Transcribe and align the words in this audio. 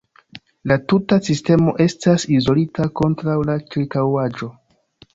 La 0.71 0.77
tuta 0.93 1.19
sistemo 1.27 1.75
estas 1.87 2.27
izolita 2.39 2.89
kontraŭ 3.03 3.39
la 3.51 3.61
ĉirkaŭaĵo. 3.73 4.55